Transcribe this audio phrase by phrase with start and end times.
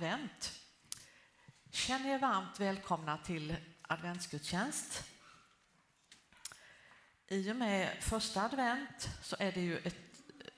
[0.00, 0.52] Advent.
[1.70, 5.04] Känn er varmt välkomna till adventsgudstjänst.
[7.28, 9.96] I och med första advent så är det ju ett,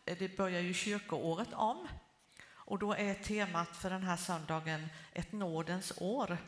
[0.05, 1.89] det börjar ju kyrkoåret om
[2.51, 6.39] och då är temat för den här söndagen ett nådens år.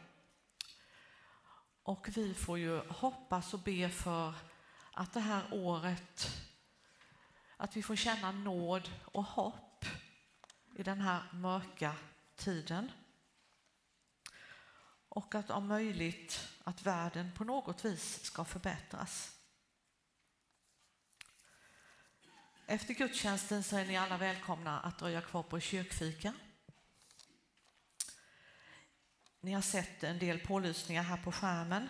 [1.83, 4.35] Och vi får ju hoppas och be för
[4.93, 6.31] att det här året,
[7.57, 9.85] att vi får känna nåd och hopp
[10.77, 11.95] i den här mörka
[12.37, 12.91] tiden.
[15.09, 19.37] Och att om möjligt att världen på något vis ska förbättras.
[22.67, 26.35] Efter gudstjänsten så är ni alla välkomna att dröja kvar på kyrkfika.
[29.41, 31.89] Ni har sett en del pålysningar här på skärmen.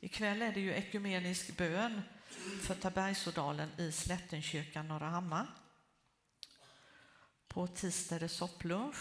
[0.00, 2.02] Ikväll är det ju ekumenisk bön
[2.62, 5.46] för Tabergsådalen i Slättenkyrkan Norra Hammar.
[7.48, 8.96] På tisdag är det sopplunch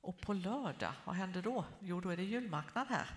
[0.00, 1.64] och på lördag, vad händer då?
[1.80, 3.10] Jo, då är det julmarknad här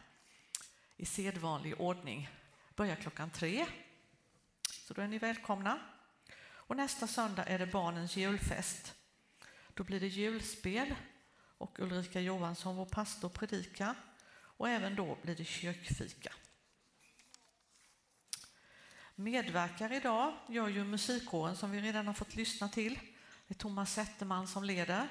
[0.97, 2.29] i sedvanlig ordning.
[2.75, 3.65] Börjar klockan tre,
[4.69, 5.79] så då är ni välkomna.
[6.45, 8.93] Och nästa söndag är det barnens julfest.
[9.73, 10.95] Då blir det julspel
[11.57, 13.95] och Ulrika Johansson, vår pastor, predikar
[14.35, 16.33] och även då blir det kyrkfika.
[19.15, 22.99] Medverkar idag gör ju musikkåren som vi redan har fått lyssna till.
[23.47, 25.07] Det är Thomas Zetterman som leder.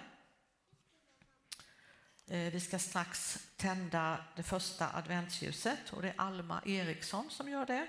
[2.32, 7.66] Eh, vi ska strax tända det första adventsljuset och det är Alma Eriksson som gör
[7.66, 7.86] det.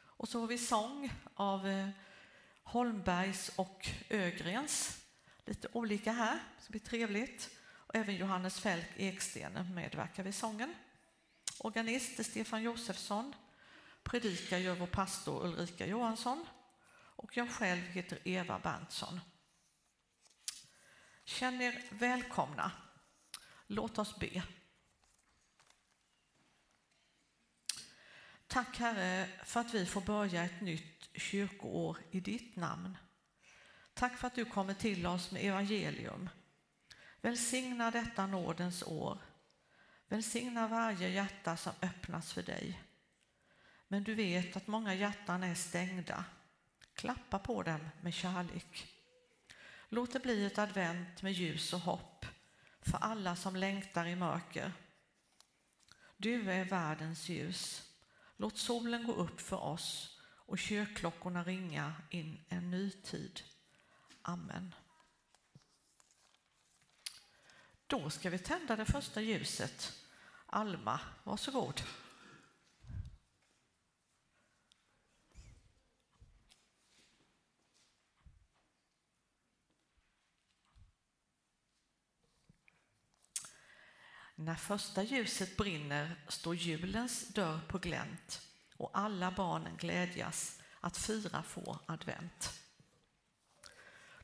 [0.00, 1.88] Och så har vi sång av eh,
[2.62, 5.04] Holmbergs och Ögrens.
[5.44, 7.50] Lite olika här, det blir trevligt.
[7.70, 10.74] Och även Johannes Fälk Eksten medverkar vid sången.
[11.58, 13.34] Organist är Stefan Josefsson.
[14.02, 16.46] Predikar gör vår pastor Ulrika Johansson.
[17.16, 19.20] Och jag själv heter Eva Berntsson.
[21.24, 22.72] Känn er välkomna.
[23.70, 24.42] Låt oss be.
[28.46, 32.96] Tack Herre för att vi får börja ett nytt kyrkoår i ditt namn.
[33.94, 36.30] Tack för att du kommer till oss med evangelium.
[37.20, 39.18] Välsigna detta nådens år.
[40.08, 42.82] Välsigna varje hjärta som öppnas för dig.
[43.88, 46.24] Men du vet att många hjärtan är stängda.
[46.94, 48.88] Klappa på dem med kärlek.
[49.88, 52.26] Låt det bli ett advent med ljus och hopp
[52.90, 54.72] för alla som längtar i mörker.
[56.16, 57.90] Du är världens ljus.
[58.36, 63.40] Låt solen gå upp för oss och kyrkklockorna ringa in en ny tid.
[64.22, 64.74] Amen.
[67.86, 69.92] Då ska vi tända det första ljuset.
[70.46, 71.82] Alma, varsågod.
[84.40, 88.40] När första ljuset brinner står julens dörr på glänt
[88.76, 92.60] och alla barnen glädjas att fira få advent.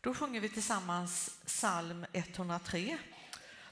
[0.01, 2.99] Då sjunger vi tillsammans psalm 103,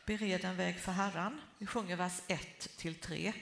[0.06, 1.41] Bered en väg för Herren.
[1.59, 3.33] Vi sjunger vers 1 till 3.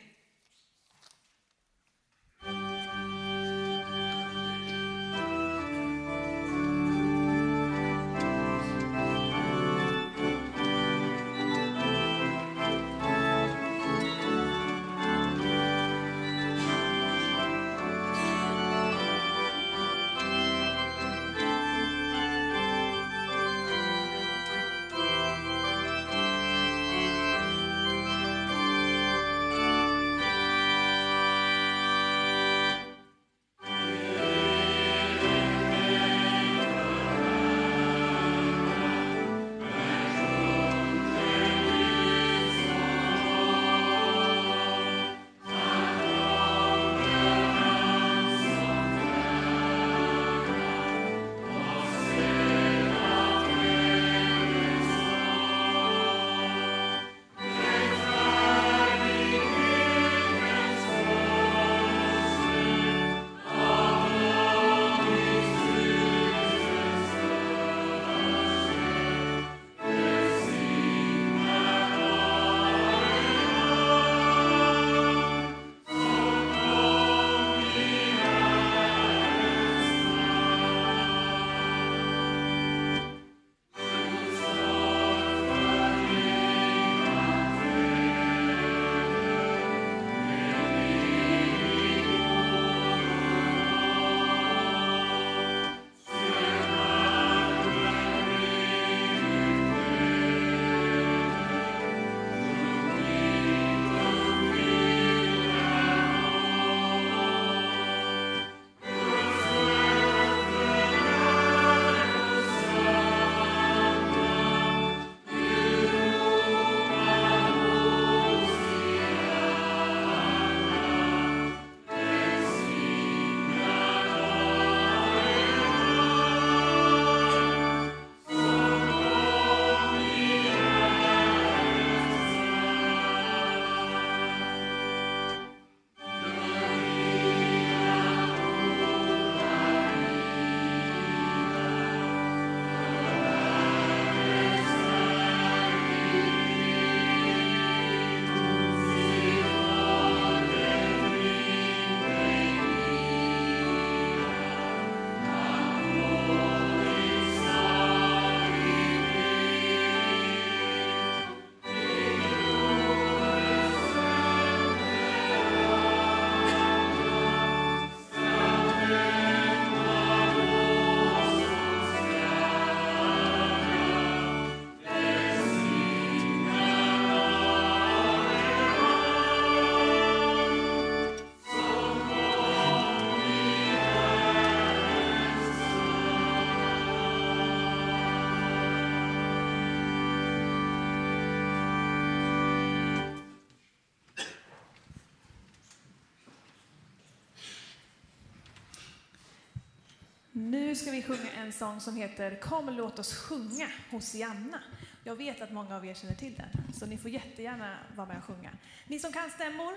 [200.70, 204.60] Nu ska vi sjunga en sång som heter Kom låt oss sjunga hos Janna.
[205.04, 208.18] Jag vet att många av er känner till den, så ni får jättegärna vara med
[208.18, 208.50] och sjunga.
[208.86, 209.72] Ni som kan stämmor,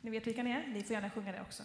[0.00, 1.62] ni vet vilka ni är, ni får gärna sjunga det också.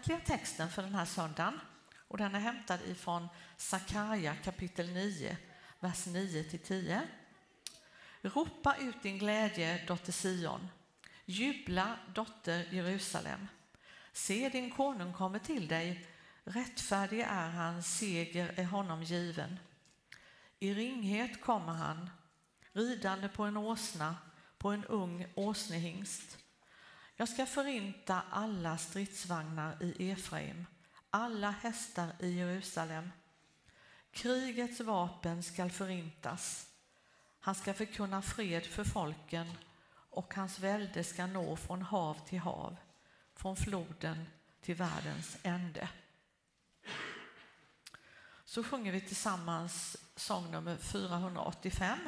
[0.00, 1.60] Egentliga texten för den här söndagen.
[2.08, 5.36] Och den är hämtad ifrån Sakarja kapitel 9,
[5.80, 7.02] vers 9 till 10.
[8.22, 10.68] Ropa ut din glädje, dotter Sion.
[11.24, 13.48] Jubla, dotter Jerusalem.
[14.12, 16.06] Se, din konung kommer till dig.
[16.44, 19.58] Rättfärdig är han, seger är honom given.
[20.58, 22.10] I ringhet kommer han,
[22.72, 24.16] ridande på en åsna,
[24.58, 26.38] på en ung åsnehingst.
[27.20, 30.66] Jag ska förinta alla stridsvagnar i Efraim,
[31.10, 33.10] alla hästar i Jerusalem.
[34.12, 36.66] Krigets vapen skall förintas.
[37.40, 39.52] Han ska förkunna fred för folken
[40.10, 42.76] och hans välde ska nå från hav till hav,
[43.34, 44.26] från floden
[44.60, 45.88] till världens ände.
[48.44, 51.98] Så sjunger vi tillsammans sång nummer 485.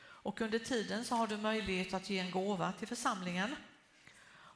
[0.00, 3.56] Och under tiden så har du möjlighet att ge en gåva till församlingen.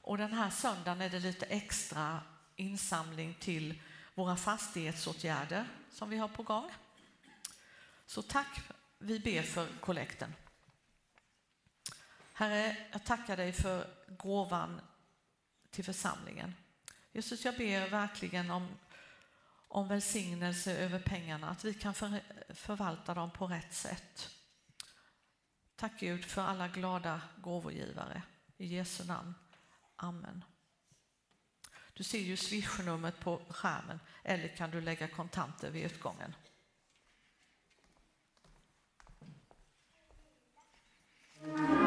[0.02, 2.20] Och den här söndagen är det lite extra
[2.56, 3.82] insamling till
[4.14, 6.70] våra fastighetsåtgärder som vi har på gång.
[8.06, 8.60] Så tack,
[8.98, 10.34] vi ber för kollekten.
[12.32, 14.80] Herre, jag tackar dig för gåvan
[15.70, 16.54] till församlingen.
[17.12, 18.68] Jesus, jag ber verkligen om,
[19.68, 22.20] om välsignelse över pengarna, att vi kan för,
[22.54, 24.30] förvalta dem på rätt sätt.
[25.76, 28.22] Tack Gud för alla glada gåvogivare.
[28.56, 29.34] I Jesu namn.
[30.02, 30.44] Amen.
[31.92, 36.34] Du ser ju swishnumret på skärmen eller kan du lägga kontanter vid utgången.
[41.42, 41.81] Mm.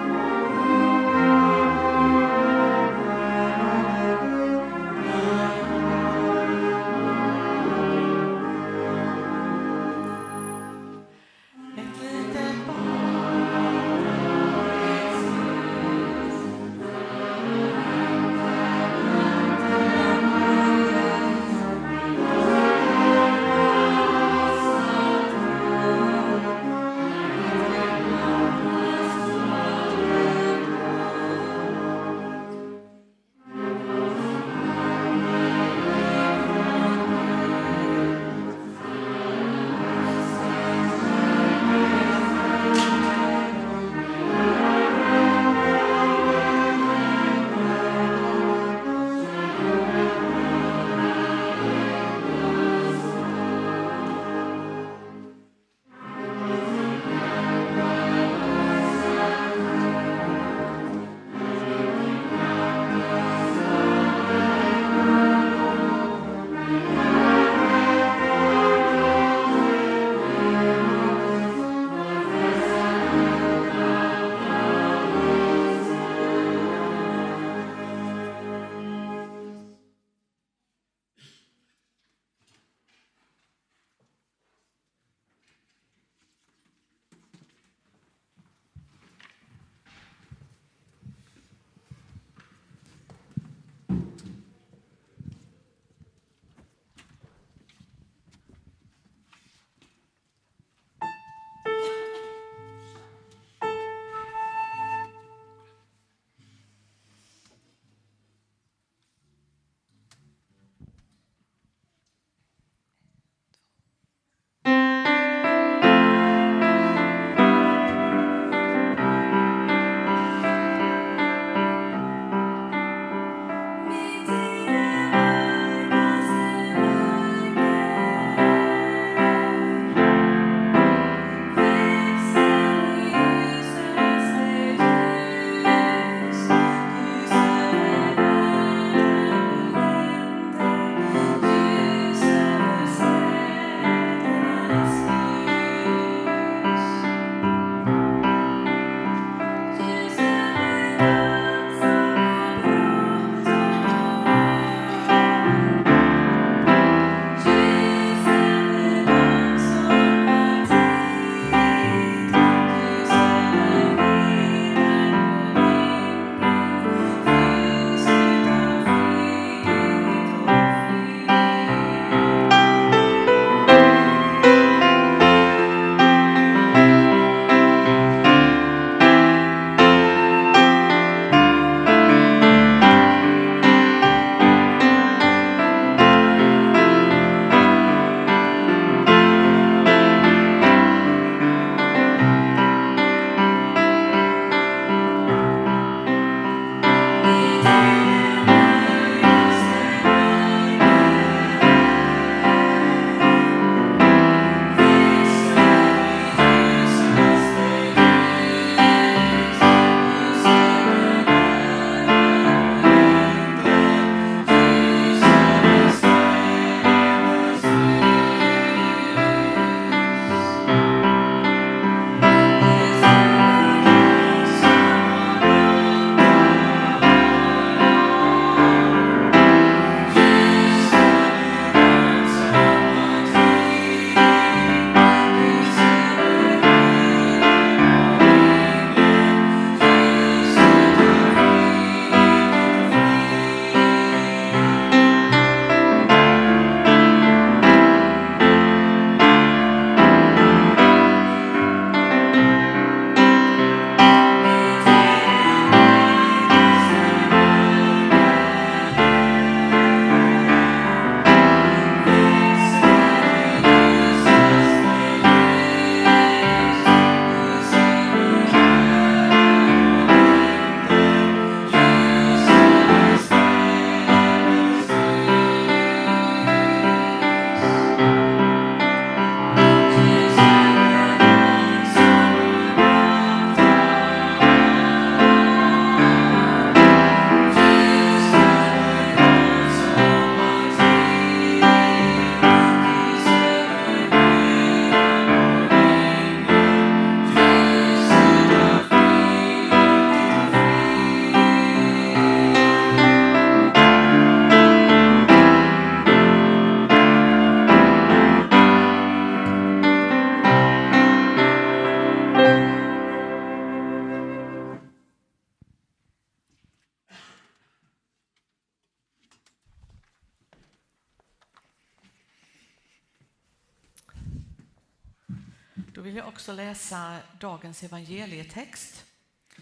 [326.56, 329.06] Läsa dagens evangelietext.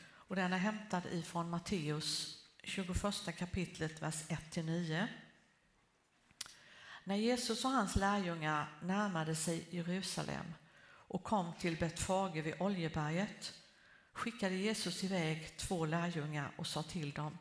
[0.05, 5.07] Och den är hämtad ifrån Matteus 21 kapitlet, vers 1-9.
[7.03, 10.53] När Jesus och hans lärjungar närmade sig Jerusalem
[10.85, 13.53] och kom till Betfage vid Oljeberget
[14.13, 17.37] skickade Jesus iväg två lärjungar och sa till dem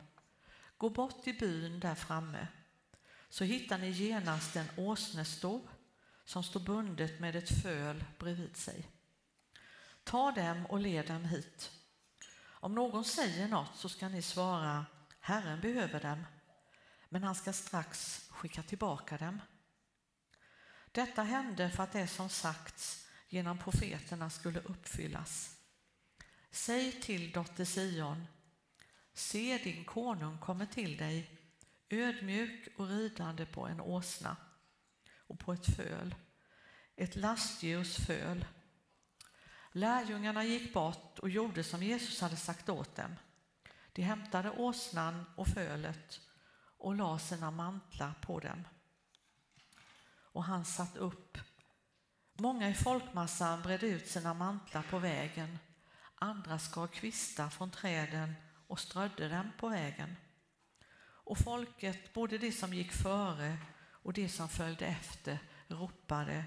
[0.77, 2.47] Gå bort i byn där framme
[3.29, 5.61] så hittar ni genast en åsnesto
[6.25, 8.87] som står bundet med ett föl bredvid sig.
[10.03, 11.71] Ta dem och led dem hit.
[12.41, 14.85] Om någon säger något så ska ni svara
[15.19, 16.25] Herren behöver dem,
[17.09, 19.41] men han ska strax skicka tillbaka dem.
[20.91, 25.57] Detta hände för att det som sagts genom profeterna skulle uppfyllas.
[26.51, 28.27] Säg till dotter Sion,
[29.13, 31.39] se din konung kommer till dig,
[31.89, 34.37] ödmjuk och ridande på en åsna
[35.27, 36.15] och på ett föl,
[36.95, 38.45] ett lastdjurs föl.
[39.75, 43.15] Lärjungarna gick bort och gjorde som Jesus hade sagt åt dem.
[43.93, 46.19] De hämtade åsnan och fölet
[46.77, 48.67] och la sina mantlar på dem.
[50.33, 51.37] Och han satt upp.
[52.33, 55.59] Många i folkmassan bredde ut sina mantlar på vägen.
[56.15, 58.33] Andra skar kvistar från träden
[58.67, 60.15] och strödde dem på vägen.
[61.25, 63.57] Och folket, både de som gick före
[64.03, 66.45] och de som följde efter, ropade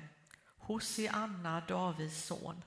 [0.57, 2.63] Hosianna, Davids son.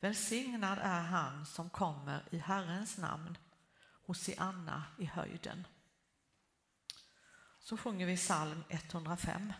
[0.00, 3.38] Välsignad är han som kommer i Herrens namn.
[4.06, 5.66] Hosianna i höjden.
[7.60, 9.52] Så sjunger vi psalm 105.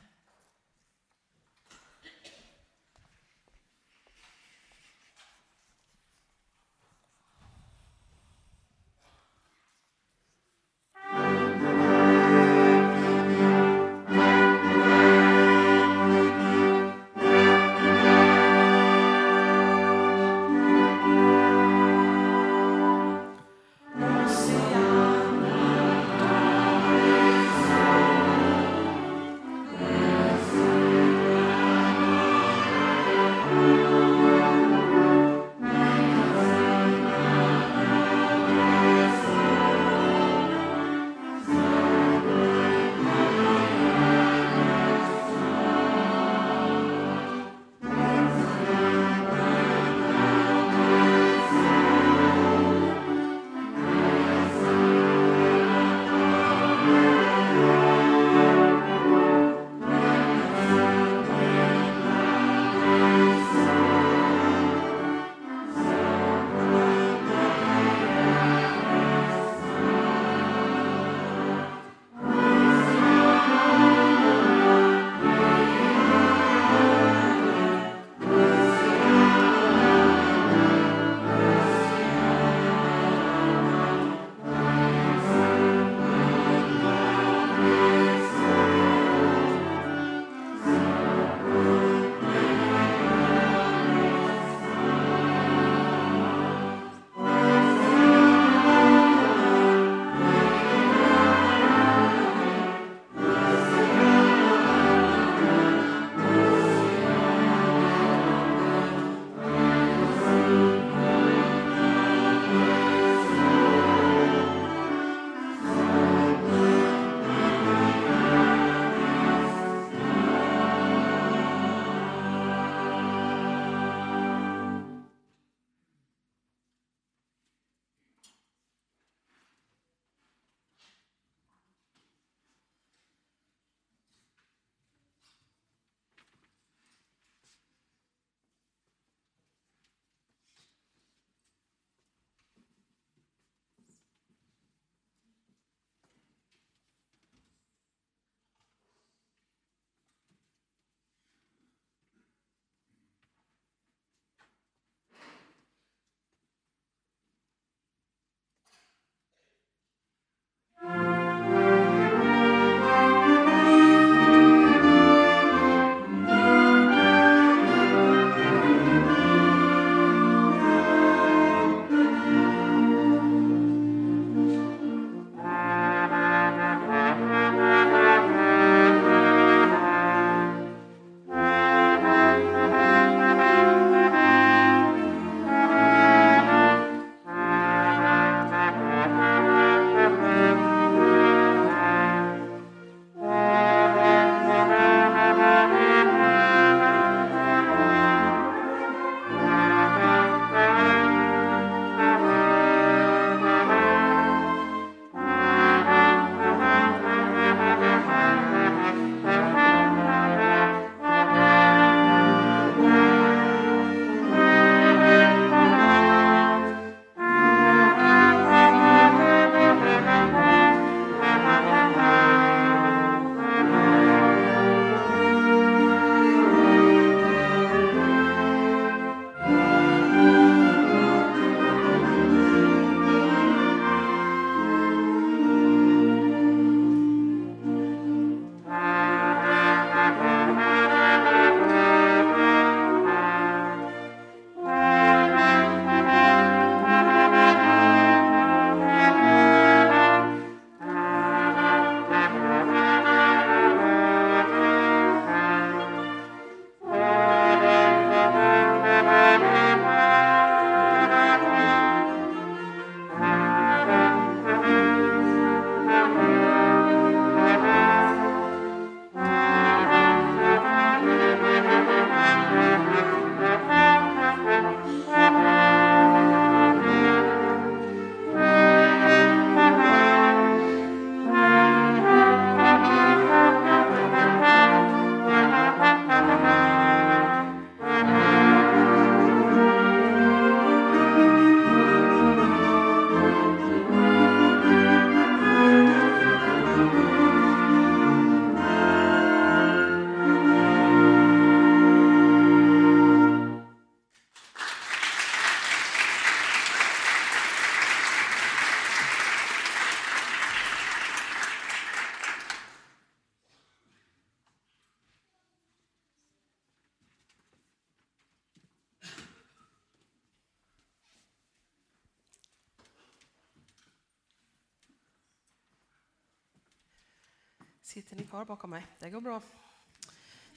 [328.38, 328.86] Kvar bakom mig?
[328.98, 329.42] Det går bra.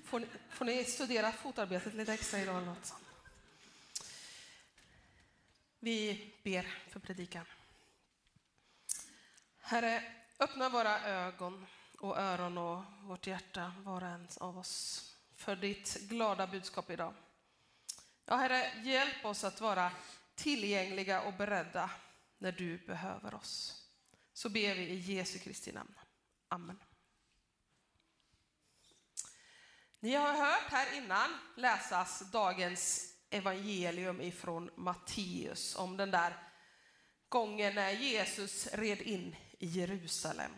[0.04, 2.94] Får ni, får ni studera fotarbetet lite extra idag eller något?
[5.80, 7.46] Vi ber för predikan.
[9.60, 10.04] Herre,
[10.40, 11.66] öppna våra ögon
[11.98, 17.14] och öron och vårt hjärta, var och en av oss, för ditt glada budskap idag.
[18.26, 19.92] Ja, Herre, hjälp oss att vara
[20.36, 21.90] tillgängliga och beredda
[22.38, 23.86] när du behöver oss.
[24.34, 25.94] Så ber vi i Jesu Kristi namn.
[26.48, 26.80] Amen.
[30.04, 36.34] Ni har hört här innan läsas dagens evangelium ifrån Matteus om den där
[37.30, 40.52] gången när Jesus red in i Jerusalem.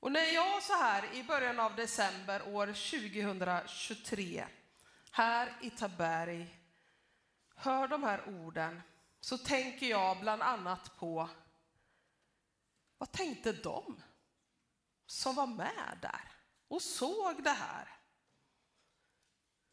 [0.00, 4.46] Och när jag så här i början av december år 2023
[5.10, 6.58] här i Taberg
[7.56, 8.82] hör de här orden
[9.20, 11.28] så tänker jag bland annat på
[12.98, 14.02] vad tänkte de
[15.06, 16.31] som var med där
[16.72, 17.88] och såg det här?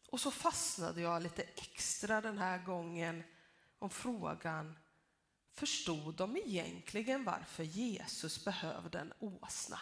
[0.09, 3.23] Och så fastnade jag lite extra den här gången
[3.79, 4.77] om frågan
[5.53, 9.79] Förstod de egentligen varför Jesus behövde en åsna?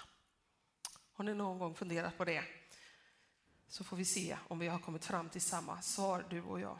[1.13, 2.43] Har ni någon gång funderat på det?
[3.67, 6.79] Så får vi se om vi har kommit fram till samma svar, du och jag.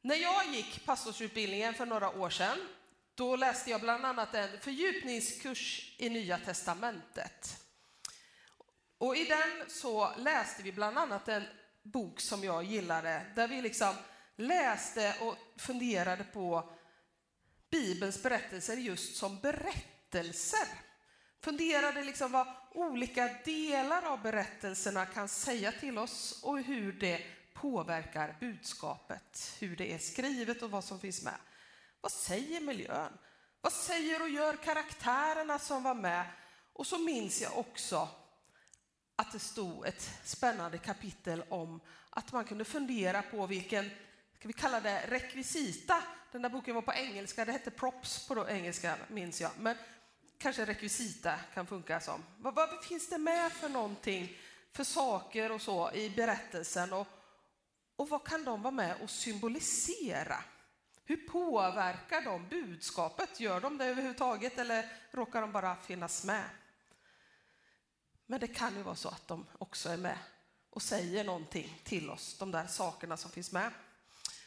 [0.00, 2.58] När jag gick pastorsutbildningen för några år sedan,
[3.14, 7.67] då läste jag bland annat en fördjupningskurs i Nya Testamentet.
[8.98, 11.44] Och i den så läste vi bland annat en
[11.82, 13.94] bok som jag gillade, där vi liksom
[14.36, 16.70] läste och funderade på
[17.70, 20.68] Bibelns berättelser just som berättelser.
[21.40, 27.22] Funderade liksom vad olika delar av berättelserna kan säga till oss och hur det
[27.54, 31.38] påverkar budskapet, hur det är skrivet och vad som finns med.
[32.00, 33.12] Vad säger miljön?
[33.60, 36.26] Vad säger och gör karaktärerna som var med?
[36.72, 38.08] Och så minns jag också
[39.18, 43.90] att det stod ett spännande kapitel om att man kunde fundera på vilken,
[44.38, 46.02] ska vi kalla det rekvisita,
[46.32, 49.76] den där boken var på engelska, det hette props på engelska minns jag, men
[50.38, 52.24] kanske rekvisita kan funka som.
[52.38, 54.36] Vad, vad finns det med för någonting,
[54.72, 57.06] för saker och så i berättelsen och,
[57.96, 60.44] och vad kan de vara med och symbolisera?
[61.04, 63.40] Hur påverkar de budskapet?
[63.40, 66.44] Gör de det överhuvudtaget eller råkar de bara finnas med?
[68.30, 70.18] Men det kan ju vara så att de också är med
[70.70, 73.70] och säger någonting till oss, de där sakerna som finns med.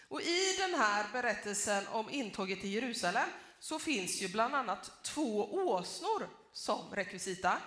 [0.07, 5.53] Och i den här berättelsen om intåget i Jerusalem så finns ju bland annat två
[5.53, 7.61] åsnor som rekvisita.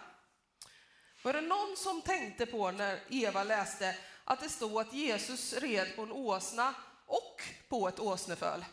[1.22, 5.96] Var det någon som tänkte på när Eva läste att det stod att Jesus red
[5.96, 6.74] på en åsna
[7.06, 8.64] och på ett åsneföl?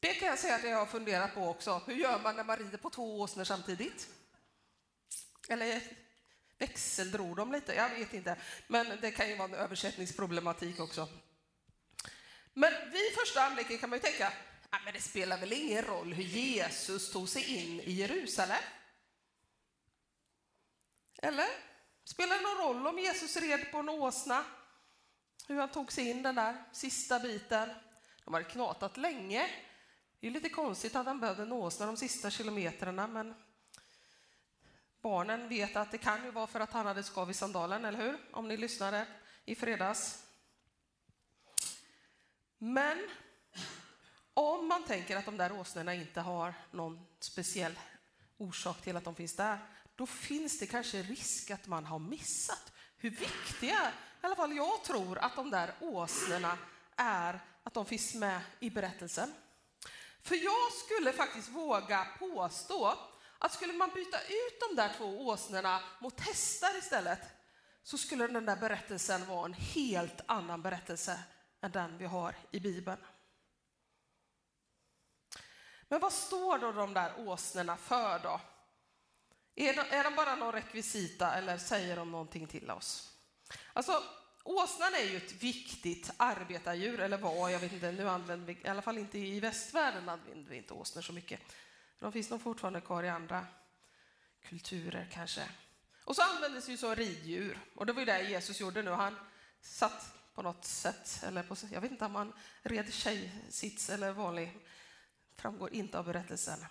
[0.00, 1.80] Det kan jag säga att jag har funderat på också.
[1.86, 4.08] Hur gör man när man rider på två åsnor samtidigt?
[5.48, 5.82] Eller
[6.62, 7.74] växeldrog de lite?
[7.74, 8.36] Jag vet inte.
[8.66, 11.08] Men det kan ju vara en översättningsproblematik också.
[12.54, 14.32] Men vid första anblicken kan man ju tänka,
[14.84, 18.62] men det spelar väl ingen roll hur Jesus tog sig in i Jerusalem?
[21.22, 21.48] Eller?
[22.04, 24.44] Spelar det någon roll om Jesus red på en åsna?
[25.48, 27.70] Hur han tog sig in den där sista biten?
[28.24, 29.50] De hade knatat länge.
[30.20, 33.34] Det är lite konstigt att han behövde en åsna de sista kilometrarna, men
[35.02, 37.98] barnen vet att det kan ju vara för att han hade skav i sandalen, eller
[37.98, 38.18] hur?
[38.32, 39.06] Om ni lyssnade
[39.44, 40.24] i fredags.
[42.58, 43.08] Men
[44.34, 47.78] om man tänker att de där åsnorna inte har någon speciell
[48.38, 49.58] orsak till att de finns där,
[49.96, 54.84] då finns det kanske risk att man har missat hur viktiga, i alla fall jag
[54.84, 56.58] tror, att de där åsnorna
[56.96, 59.34] är, att de finns med i berättelsen.
[60.22, 62.98] För jag skulle faktiskt våga påstå
[63.44, 67.20] att skulle man byta ut de där två åsnorna mot hästar istället,
[67.82, 71.20] så skulle den där berättelsen vara en helt annan berättelse
[71.60, 73.00] än den vi har i Bibeln.
[75.88, 78.40] Men vad står då de där åsnorna för då?
[79.54, 83.12] Är de, är de bara någon rekvisita eller säger de någonting till oss?
[83.72, 84.02] Alltså,
[84.44, 88.68] åsnan är ju ett viktigt arbetardjur, eller var, jag vet inte, nu använder vi, i
[88.68, 91.40] alla fall inte i västvärlden använder vi inte åsnor så mycket.
[92.02, 93.46] De finns nog fortfarande kvar i andra
[94.42, 95.48] kulturer kanske.
[96.04, 98.90] Och så användes ju så riddjur, och det var ju det Jesus gjorde nu.
[98.90, 99.16] Han
[99.60, 104.58] satt på något sätt, eller på, jag vet inte om han red tjejsits eller vanlig,
[105.36, 106.66] framgår inte av berättelsen.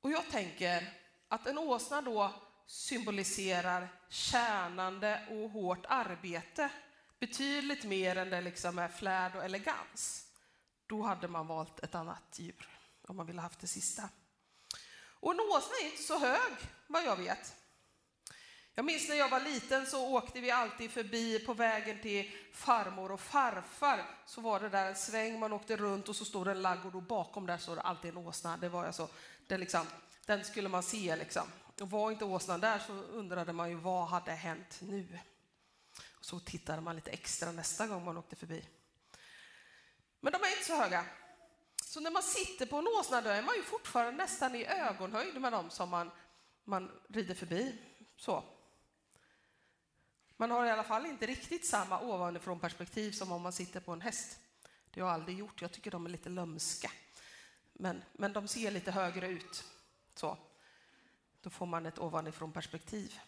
[0.00, 0.92] Och jag tänker
[1.28, 2.34] att en åsna då
[2.66, 6.70] symboliserar tjänande och hårt arbete
[7.18, 10.26] betydligt mer än det liksom är flärd och elegans.
[10.86, 12.77] Då hade man valt ett annat djur
[13.10, 14.08] om man ville haft det sista.
[15.20, 16.52] Och en åsna är inte så hög,
[16.86, 17.54] vad jag vet.
[18.78, 23.12] Jag minns när jag var liten så åkte vi alltid förbi på vägen till farmor
[23.12, 24.04] och farfar.
[24.26, 26.94] Så var det där en sväng, man åkte runt och så stod det en laggård
[26.94, 28.56] och bakom där stod det alltid en åsna.
[28.56, 29.08] Det var alltså,
[29.46, 29.86] det liksom,
[30.26, 31.42] den skulle man se liksom.
[31.80, 35.18] Och var inte åsnan där så undrade man ju vad hade hänt nu?
[36.18, 38.68] Och så tittade man lite extra nästa gång man åkte förbi.
[40.20, 41.04] Men de är inte så höga.
[41.88, 45.40] Så när man sitter på en åsna då är man ju fortfarande nästan i ögonhöjd
[45.40, 46.10] med dem som man,
[46.64, 47.78] man rider förbi.
[48.16, 48.44] Så.
[50.36, 53.92] Man har i alla fall inte riktigt samma ovanifrån perspektiv som om man sitter på
[53.92, 54.38] en häst.
[54.90, 55.62] Det har jag aldrig gjort.
[55.62, 56.90] Jag tycker de är lite lömska.
[57.72, 59.64] Men, men de ser lite högre ut.
[60.14, 60.38] Så.
[61.40, 63.20] Då får man ett ovanifrån perspektiv.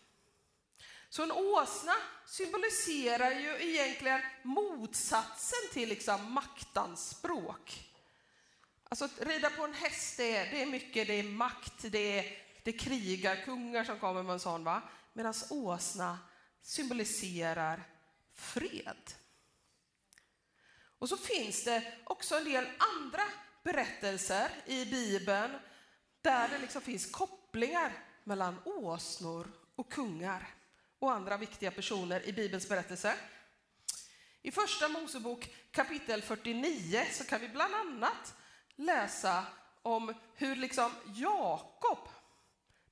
[1.09, 1.95] Så en åsna
[2.27, 7.90] symboliserar ju egentligen motsatsen till liksom maktanspråk.
[8.93, 12.19] Alltså att rida på en häst, det är, det är mycket, det är makt, det
[12.19, 14.65] är, det är krigarkungar som kommer med en sån.
[14.65, 14.83] Va?
[15.13, 16.19] Medan åsna
[16.63, 17.83] symboliserar
[18.35, 19.15] fred.
[20.99, 23.23] Och så finns det också en del andra
[23.63, 25.53] berättelser i Bibeln
[26.23, 27.93] där det liksom finns kopplingar
[28.25, 30.49] mellan åsnor och kungar
[30.99, 33.15] och andra viktiga personer i Bibelns berättelse.
[34.43, 38.35] I Första Mosebok kapitel 49 så kan vi bland annat
[38.81, 39.47] läsa
[39.83, 42.09] om hur liksom Jakob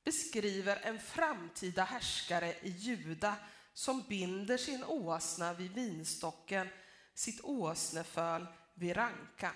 [0.04, 3.36] beskriver en framtida härskare i Juda
[3.72, 6.68] som binder sin åsna vid vinstocken,
[7.14, 9.54] sitt åsneföl vid rankan.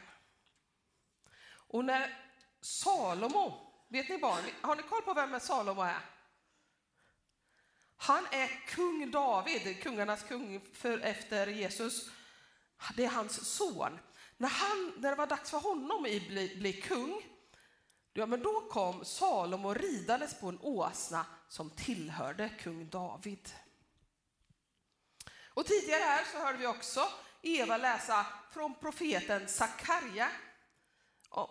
[1.50, 2.18] Och när
[2.60, 6.00] Salomo, vet ni barn, har ni koll på vem Salomo är?
[7.96, 12.10] Han är kung David, kungarnas kung för, efter Jesus.
[12.96, 13.98] Det är hans son.
[14.42, 17.22] När, han, när det var dags för honom att bli, bli kung,
[18.12, 23.50] ja, men då kom Salomo ridandes på en åsna som tillhörde kung David.
[25.54, 27.08] Och tidigare här så hörde vi också
[27.42, 30.28] Eva läsa från profeten Sakarja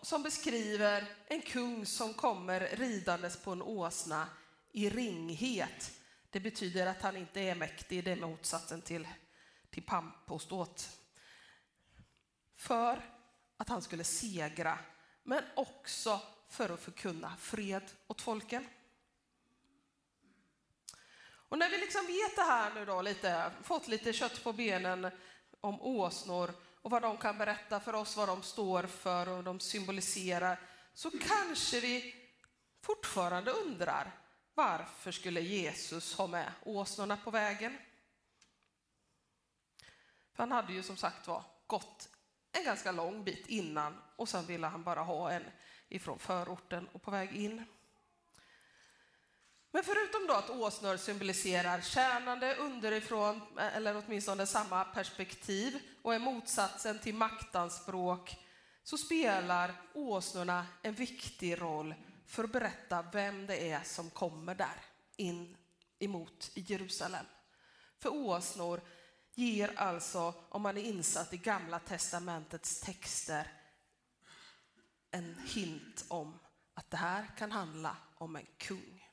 [0.02, 4.28] som beskriver en kung som kommer ridandes på en åsna
[4.72, 5.92] i ringhet.
[6.30, 9.08] Det betyder att han inte är mäktig, det är motsatsen till,
[9.70, 11.01] till pamp och ståt.
[12.62, 13.02] För
[13.58, 14.80] att han skulle segra,
[15.24, 18.68] men också för att förkunna fred åt folken.
[21.24, 25.12] Och när vi liksom vet det här nu då, lite, fått lite kött på benen
[25.62, 29.60] om åsnor och vad de kan berätta för oss, vad de står för och de
[29.60, 30.60] symboliserar,
[30.94, 32.16] så kanske vi
[32.82, 34.12] fortfarande undrar
[34.54, 37.78] varför skulle Jesus ha med åsnorna på vägen?
[40.34, 42.11] För han hade ju som sagt var gått
[42.52, 45.44] en ganska lång bit innan och sen ville han bara ha en
[45.90, 47.66] ifrån förorten och på väg in.
[49.72, 56.20] Men förutom då att åsnor symboliserar tjänande underifrån, eh, eller åtminstone samma perspektiv, och är
[56.20, 58.38] motsatsen till maktanspråk,
[58.84, 61.94] så spelar åsnorna en viktig roll
[62.28, 64.82] för att berätta vem det är som kommer där
[65.18, 65.58] in
[66.00, 67.26] emot Jerusalem.
[68.00, 68.82] För åsnor
[69.36, 73.48] ger alltså, om man är insatt i Gamla testamentets texter,
[75.12, 76.40] en hint om
[76.74, 79.08] att det här kan handla om en kung.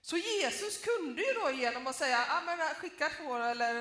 [0.00, 3.74] Så Jesus kunde ju då genom att säga, ah, men skicka två, eller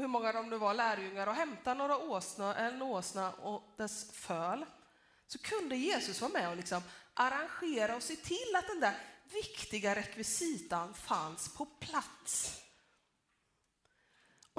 [0.00, 4.66] hur många de nu var, lärjungar och hämta några åsna, en åsna och dess föl.
[5.26, 6.82] Så kunde Jesus vara med och liksom
[7.14, 8.94] arrangera och se till att den där
[9.32, 12.59] viktiga rekvisitan fanns på plats.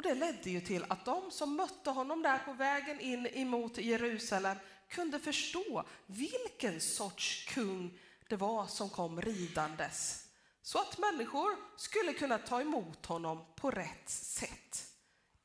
[0.02, 3.78] Och det ledde ju till att de som mötte honom där på vägen in emot
[3.78, 4.58] Jerusalem
[4.90, 8.00] kunde förstå vilken sorts kung
[8.30, 10.28] det var som kom ridandes
[10.62, 14.86] så att människor skulle kunna ta emot honom på rätt sätt.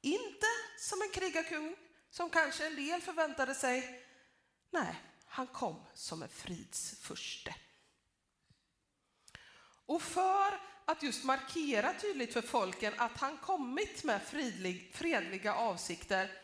[0.00, 0.46] Inte
[0.78, 1.76] som en krigarkung
[2.10, 4.06] som kanske en del förväntade sig.
[4.70, 4.94] Nej,
[5.26, 7.54] han kom som en fridsfurste.
[9.86, 16.42] Och för att just markera tydligt för folken att han kommit med fridlig, fredliga avsikter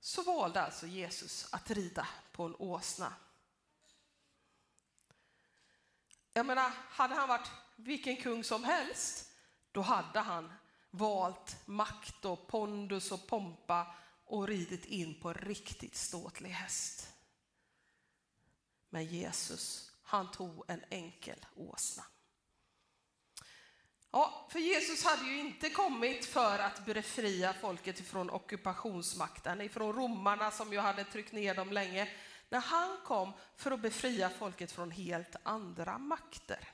[0.00, 3.12] så valde alltså Jesus att rida på en åsna.
[6.32, 9.30] Jag menar, hade han varit vilken kung som helst,
[9.72, 10.52] då hade han
[10.90, 17.08] valt makt och pondus och pompa och ridit in på en riktigt ståtlig häst.
[18.90, 22.04] Men Jesus, han tog en enkel åsna.
[24.16, 30.50] Ja, för Jesus hade ju inte kommit för att befria folket från ockupationsmakten, ifrån romarna
[30.50, 32.08] som ju hade tryckt ner dem länge.
[32.48, 36.68] när han kom för att befria folket från helt andra makter.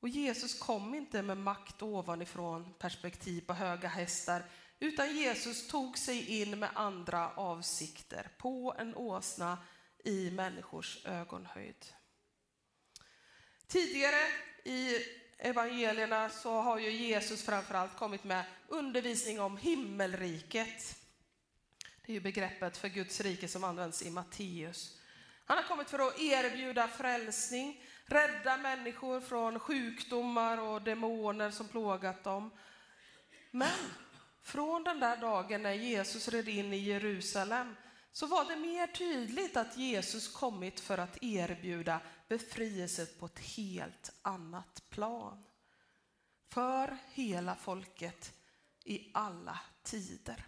[0.00, 4.44] Och Jesus kom inte med makt ovanifrån perspektiv på höga hästar,
[4.80, 9.58] utan Jesus tog sig in med andra avsikter på en åsna
[10.04, 11.86] i människors ögonhöjd.
[13.66, 14.26] Tidigare
[14.64, 14.98] i
[15.38, 20.96] evangelierna så har ju Jesus framförallt kommit med undervisning om himmelriket.
[22.06, 24.98] Det är ju begreppet för Guds rike som används i Matteus.
[25.44, 32.24] Han har kommit för att erbjuda frälsning, rädda människor från sjukdomar och demoner som plågat
[32.24, 32.50] dem.
[33.50, 33.78] Men
[34.42, 37.76] från den där dagen när Jesus red in i Jerusalem
[38.12, 44.12] så var det mer tydligt att Jesus kommit för att erbjuda befrielse på ett helt
[44.22, 45.44] annat plan.
[46.48, 48.32] För hela folket
[48.84, 50.46] i alla tider.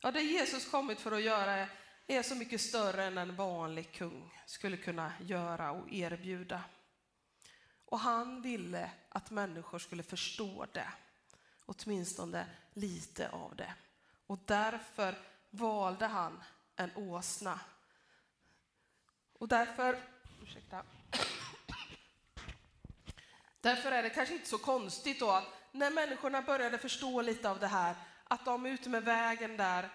[0.00, 1.68] Ja, det Jesus kommit för att göra
[2.06, 6.64] är så mycket större än en vanlig kung skulle kunna göra och erbjuda.
[7.84, 10.88] Och han ville att människor skulle förstå det,
[11.66, 13.74] åtminstone lite av det.
[14.26, 15.14] Och därför
[15.50, 16.42] valde han
[16.76, 17.60] en åsna.
[19.32, 20.13] Och därför,
[20.44, 20.82] ursäkta,
[23.60, 27.58] därför är det kanske inte så konstigt då att när människorna började förstå lite av
[27.58, 29.90] det här, att de ute med vägen där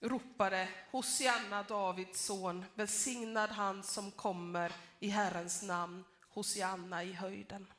[0.00, 7.72] ropade Hosianna, Davids son, välsignad han som kommer i Herrens namn, Hosianna i höjden.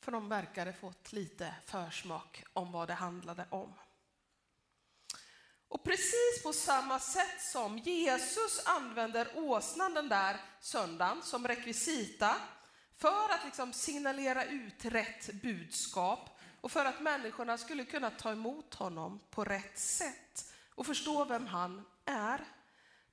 [0.00, 3.72] För de verkade fått lite försmak om vad det handlade om.
[5.68, 12.36] Och precis på samma sätt som Jesus använder åsnan den där söndagen som rekvisita
[12.96, 18.74] för att liksom signalera ut rätt budskap och för att människorna skulle kunna ta emot
[18.74, 22.44] honom på rätt sätt och förstå vem han är.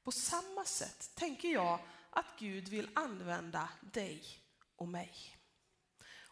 [0.04, 1.80] På samma sätt tänker jag
[2.10, 4.24] att Gud vill använda dig
[4.76, 5.41] och mig.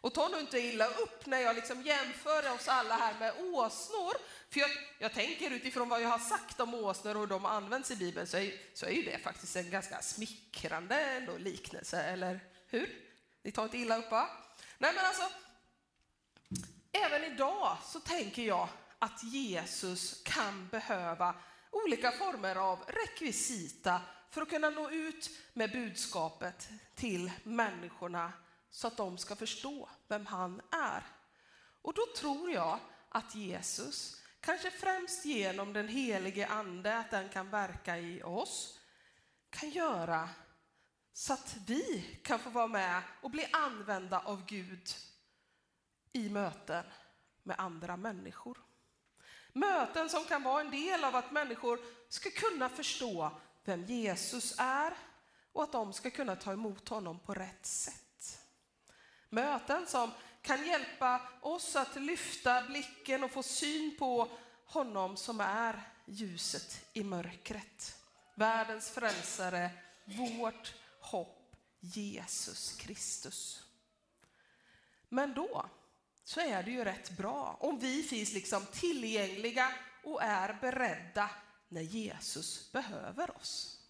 [0.00, 4.12] Och ta nu inte illa upp när jag liksom jämför oss alla här med åsnor.
[4.50, 7.90] För jag, jag, tänker utifrån vad jag har sagt om åsnor och hur de används
[7.90, 12.40] i Bibeln så är, så är ju det faktiskt en ganska smickrande ändå liknelse, eller
[12.66, 12.88] hur?
[13.42, 14.28] Ni tar inte illa upp va?
[14.78, 15.28] Nej men alltså,
[16.92, 21.34] även idag så tänker jag att Jesus kan behöva
[21.70, 28.32] olika former av rekvisita för att kunna nå ut med budskapet till människorna
[28.70, 31.02] så att de ska förstå vem han är.
[31.82, 37.50] Och då tror jag att Jesus, kanske främst genom den helige ande, att den kan
[37.50, 38.80] verka i oss,
[39.50, 40.28] kan göra
[41.12, 44.88] så att vi kan få vara med och bli använda av Gud
[46.12, 46.84] i möten
[47.42, 48.58] med andra människor.
[49.52, 54.96] Möten som kan vara en del av att människor ska kunna förstå vem Jesus är
[55.52, 58.09] och att de ska kunna ta emot honom på rätt sätt.
[59.30, 60.10] Möten som
[60.42, 64.28] kan hjälpa oss att lyfta blicken och få syn på
[64.66, 67.96] honom som är ljuset i mörkret.
[68.34, 69.70] Världens frälsare,
[70.04, 73.64] vårt hopp, Jesus Kristus.
[75.08, 75.66] Men då
[76.24, 79.72] så är det ju rätt bra om vi finns liksom tillgängliga
[80.04, 81.30] och är beredda
[81.68, 83.80] när Jesus behöver oss.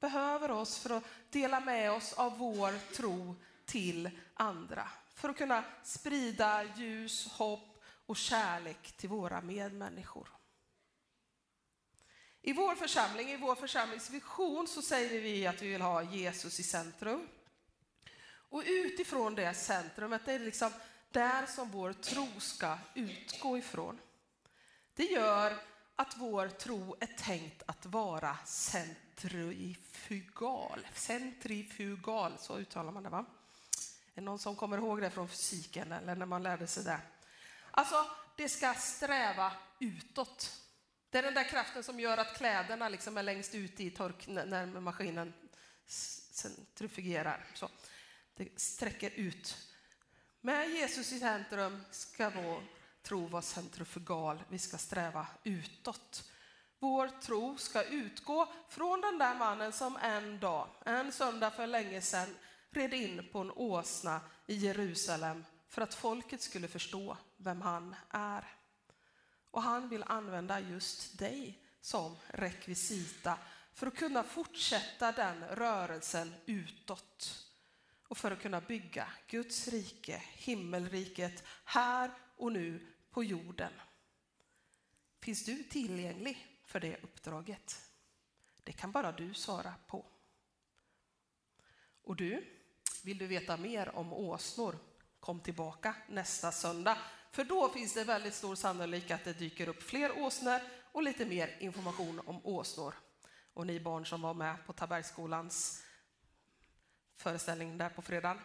[0.00, 4.88] Behöver oss för att dela med oss av vår tro till andra.
[5.14, 10.28] För att kunna sprida ljus, hopp och kärlek till våra medmänniskor.
[12.42, 16.62] I vår församling, i vår församlingsvision så säger vi att vi vill ha Jesus i
[16.62, 17.28] centrum.
[18.26, 20.70] Och utifrån det centrumet, det är liksom
[21.10, 24.00] där som vår tro ska utgå ifrån.
[24.94, 25.58] Det gör
[25.96, 30.86] att vår tro är tänkt att vara centrifugal.
[30.94, 33.24] Centrifugal, så uttalar man det va?
[34.14, 37.00] Är det någon som kommer ihåg det från fysiken eller när man lärde sig det?
[37.70, 38.06] Alltså,
[38.36, 40.60] det ska sträva utåt.
[41.10, 44.26] Det är den där kraften som gör att kläderna liksom är längst ut i tork
[44.26, 45.32] när maskinen
[45.86, 47.46] centrifugerar.
[47.54, 47.68] Så.
[48.34, 49.56] Det sträcker ut.
[50.40, 52.62] Med Jesus i centrum ska vår
[53.02, 54.44] tro vara centrifugal.
[54.48, 56.30] Vi ska sträva utåt.
[56.78, 62.00] Vår tro ska utgå från den där mannen som en dag, en söndag för länge
[62.00, 62.34] sedan,
[62.74, 68.44] red in på en åsna i Jerusalem för att folket skulle förstå vem han är.
[69.50, 73.38] Och han vill använda just dig som rekvisita
[73.74, 77.48] för att kunna fortsätta den rörelsen utåt
[78.08, 83.72] och för att kunna bygga Guds rike, himmelriket, här och nu på jorden.
[85.20, 87.90] Finns du tillgänglig för det uppdraget?
[88.64, 90.06] Det kan bara du svara på.
[92.02, 92.53] Och du,
[93.04, 94.78] vill du veta mer om åsnor?
[95.20, 96.98] Kom tillbaka nästa söndag,
[97.30, 100.60] för då finns det väldigt stor sannolikhet att det dyker upp fler åsnor
[100.92, 102.94] och lite mer information om åsnor.
[103.54, 105.82] Och ni barn som var med på Tabergsskolans
[107.16, 108.40] föreställning där på fredagen,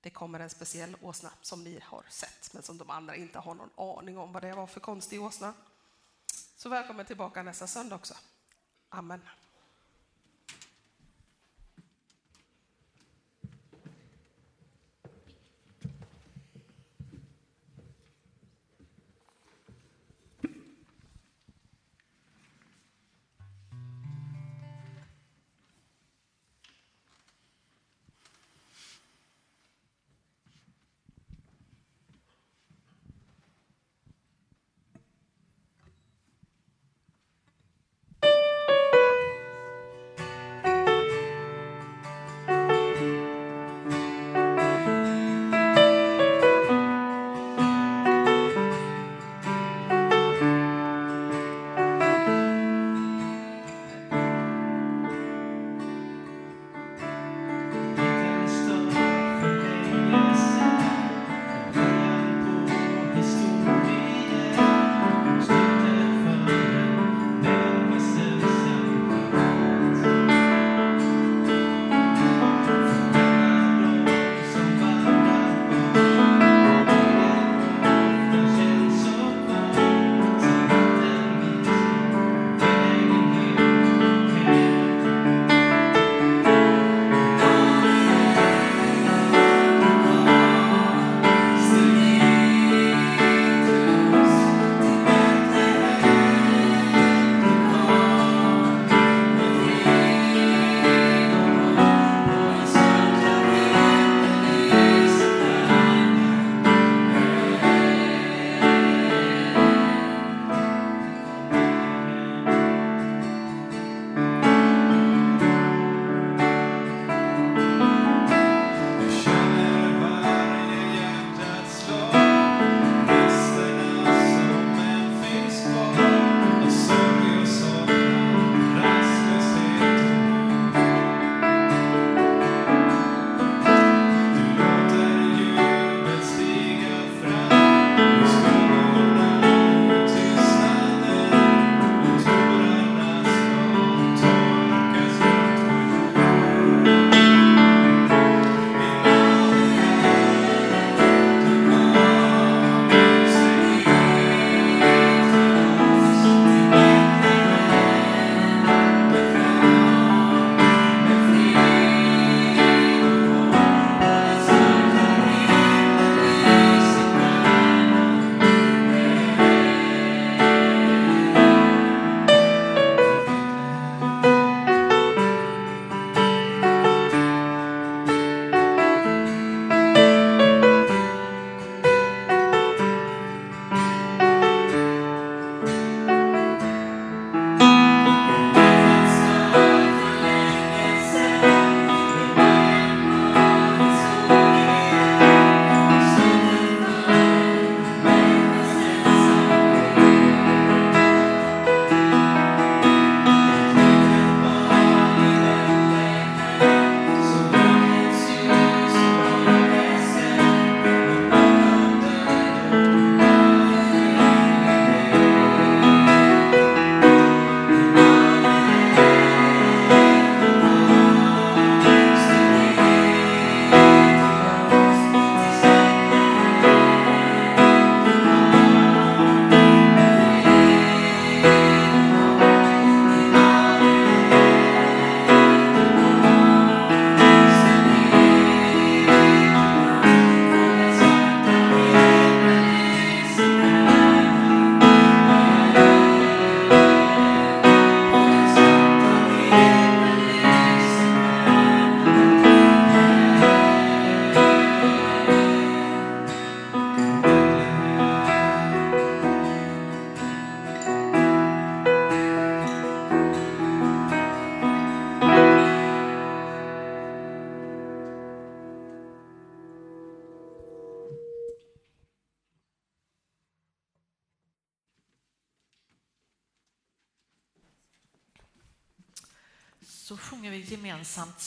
[0.00, 3.54] det kommer en speciell åsna som ni har sett, men som de andra inte har
[3.54, 5.54] någon aning om vad det var för konstig åsna.
[6.56, 8.14] Så välkommen tillbaka nästa söndag också.
[8.88, 9.20] Amen.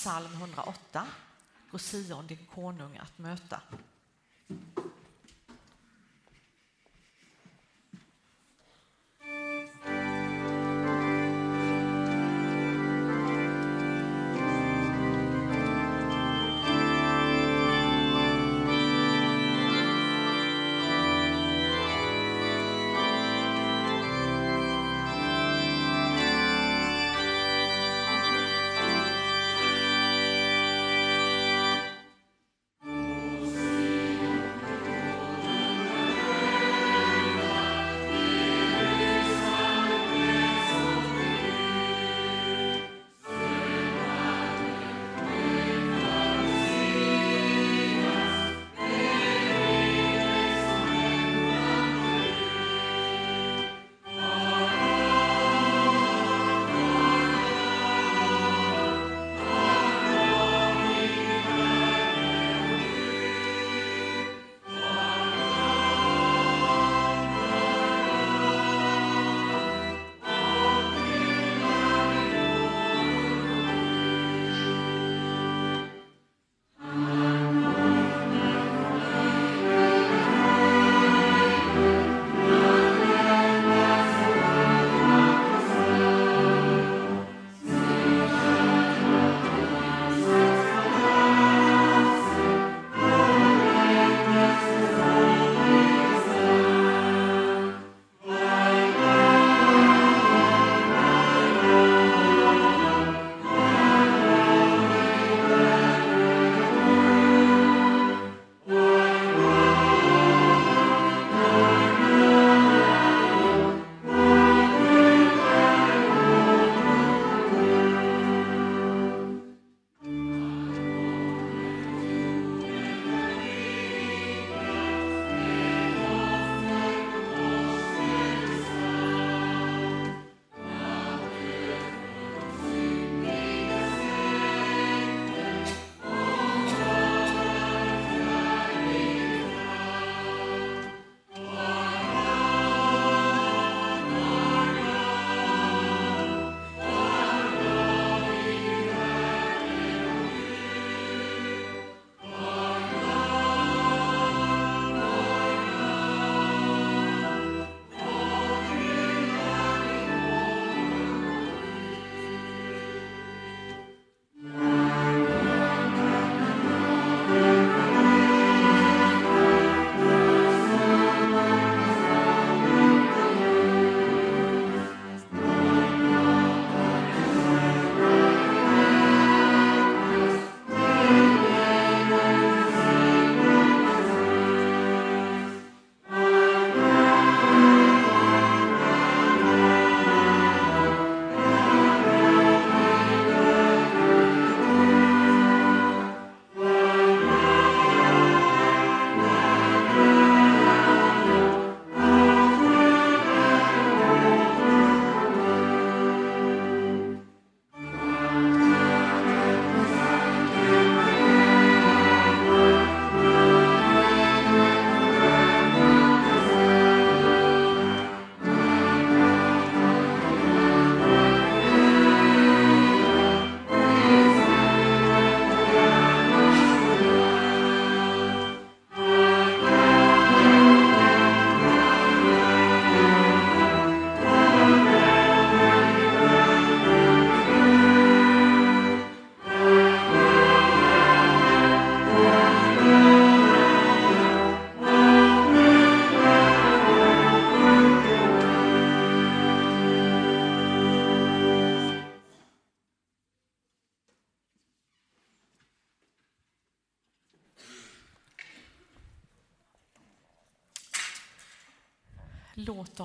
[0.05, 1.07] Psalm 108,
[1.71, 3.61] Gå Sion din konung att möta.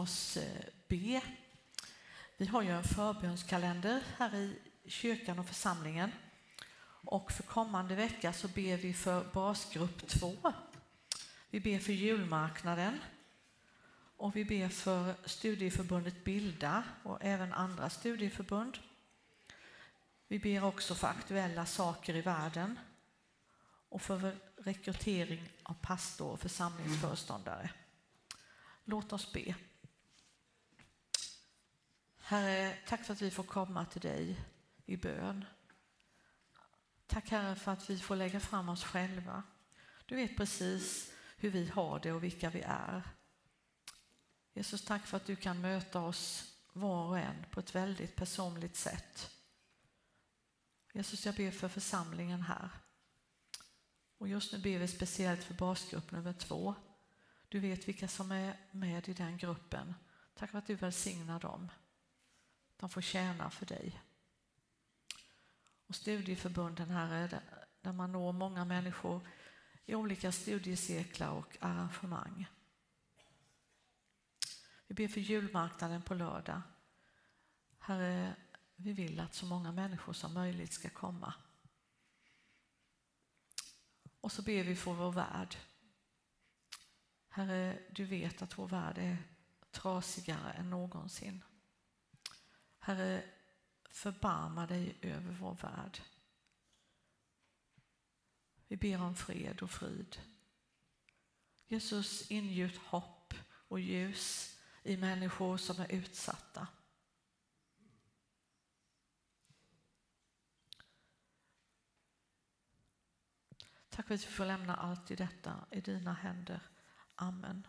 [0.01, 1.22] Oss eh, be.
[2.36, 6.12] Vi har ju en förbönskalender här i kyrkan och församlingen.
[7.03, 10.53] Och för kommande vecka så ber vi för basgrupp 2.
[11.51, 13.01] Vi ber för julmarknaden.
[14.16, 18.78] Och vi ber för studieförbundet Bilda och även andra studieförbund.
[20.28, 22.78] Vi ber också för aktuella saker i världen
[23.88, 27.70] och för rekrytering av pastor och församlingsföreståndare.
[28.84, 29.55] Låt oss be.
[32.30, 34.40] Herre, tack för att vi får komma till dig
[34.86, 35.44] i bön.
[37.06, 39.42] Tack Herre för att vi får lägga fram oss själva.
[40.06, 43.02] Du vet precis hur vi har det och vilka vi är.
[44.52, 48.76] Jesus, tack för att du kan möta oss var och en på ett väldigt personligt
[48.76, 49.30] sätt.
[50.92, 52.70] Jesus, jag ber för församlingen här.
[54.18, 56.74] Och just nu ber vi speciellt för basgrupp nummer två.
[57.48, 59.94] Du vet vilka som är med i den gruppen.
[60.34, 61.70] Tack för att du välsignar dem.
[62.80, 64.02] De får tjäna för dig.
[65.86, 67.42] Och studieförbunden här eh, är
[67.80, 69.28] där man når många människor
[69.86, 72.46] i olika studiecirklar och arrangemang.
[74.86, 76.62] Vi ber för julmarknaden på lördag.
[77.78, 78.36] Herre,
[78.76, 81.34] vi vill att så många människor som möjligt ska komma.
[84.20, 85.56] Och så ber vi för vår värld.
[87.28, 89.18] Herre, du vet att vår värld är
[89.70, 91.44] trasigare än någonsin.
[92.80, 93.24] Herre,
[93.90, 96.02] förbarma dig över vår värld.
[98.68, 100.20] Vi ber om fred och frid.
[101.66, 106.68] Jesus, ingjut hopp och ljus i människor som är utsatta.
[113.88, 116.60] Tack för att vi får lämna allt i detta i dina händer.
[117.14, 117.66] Amen.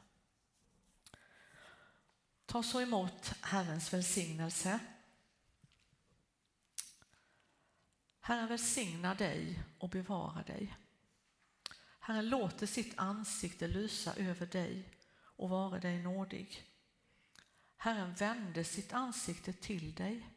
[2.45, 4.79] Ta så emot Herrens välsignelse.
[8.21, 10.77] Herren välsigna dig och bevara dig.
[11.99, 16.67] Herren låter sitt ansikte lysa över dig och vara dig nådig.
[17.77, 20.29] Herren vände sitt ansikte till dig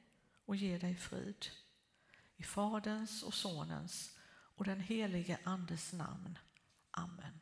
[0.45, 1.47] och ger dig frid.
[2.37, 4.19] I Faderns och Sonens
[4.57, 6.39] och den helige Andes namn.
[6.91, 7.41] Amen.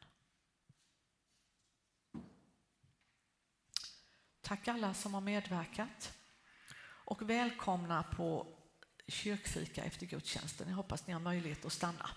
[4.41, 6.19] Tack alla som har medverkat
[7.05, 8.59] och välkomna på
[9.13, 10.69] Kyrkfika efter gudstjänsten.
[10.69, 12.11] Jag hoppas ni har möjlighet att stanna.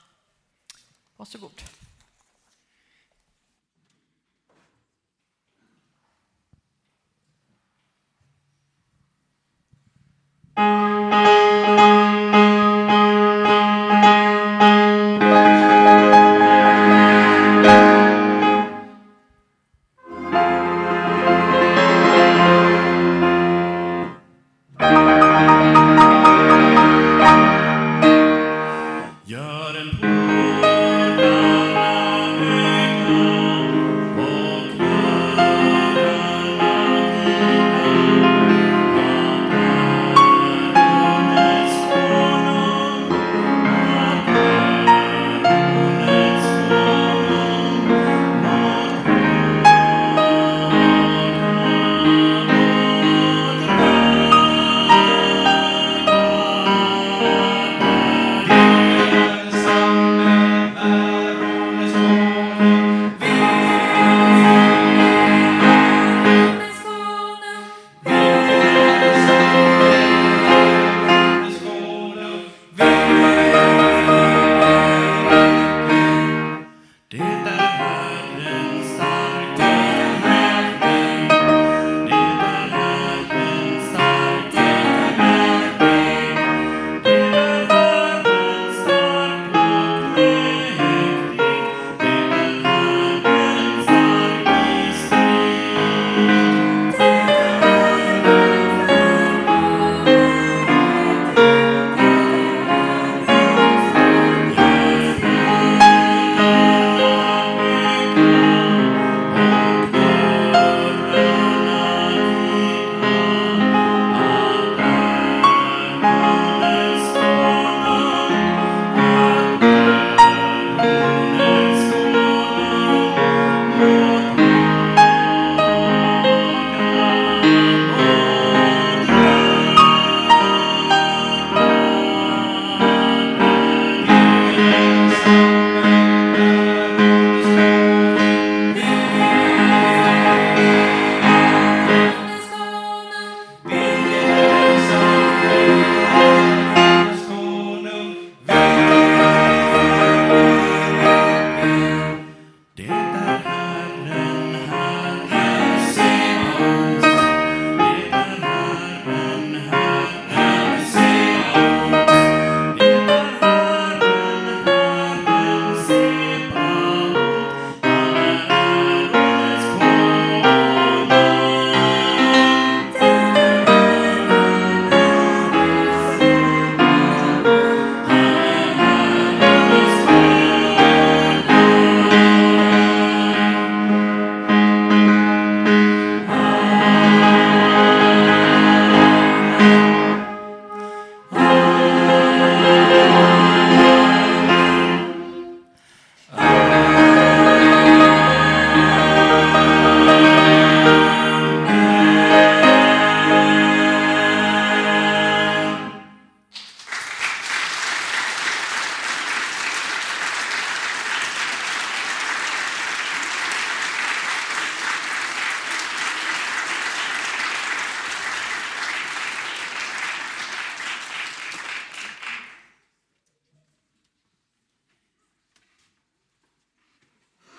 [1.17, 1.61] Varsågod.